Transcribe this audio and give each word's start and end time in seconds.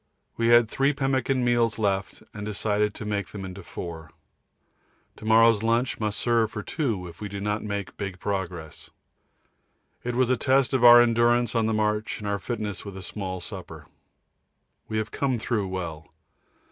We 0.35 0.47
had 0.47 0.67
three 0.67 0.93
pemmican 0.93 1.45
meals 1.45 1.77
left 1.77 2.23
and 2.33 2.43
decided 2.43 2.95
to 2.95 3.05
make 3.05 3.27
them 3.27 3.45
into 3.45 3.61
four. 3.61 4.09
To 5.17 5.25
morrow's 5.25 5.61
lunch 5.61 5.99
must 5.99 6.17
serve 6.17 6.49
for 6.49 6.63
two 6.63 7.07
if 7.07 7.21
we 7.21 7.29
do 7.29 7.39
not 7.39 7.61
make 7.63 7.97
big 7.97 8.19
progress. 8.19 8.89
It 10.03 10.15
was 10.15 10.31
a 10.31 10.37
test 10.37 10.73
of 10.73 10.83
our 10.83 11.03
endurance 11.03 11.53
on 11.53 11.67
the 11.67 11.71
march 11.75 12.17
and 12.17 12.27
our 12.27 12.39
fitness 12.39 12.83
with 12.83 12.99
small 13.03 13.41
supper. 13.41 13.85
We 14.87 14.97
have 14.97 15.11
come 15.11 15.37
through 15.37 15.67
well. 15.67 16.11